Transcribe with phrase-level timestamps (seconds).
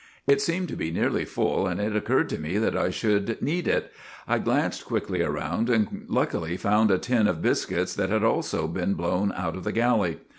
[0.27, 3.67] "It seemed to be nearly full, and it occurred to me that I should need
[3.67, 3.91] it.
[4.27, 8.95] I glanced quickly around, and luckily found a tin of biscuits that had also been
[8.95, 10.17] blown out of the galley.